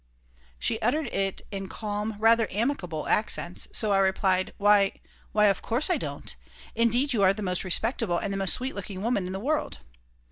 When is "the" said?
7.33-7.43, 8.33-8.37, 9.31-9.39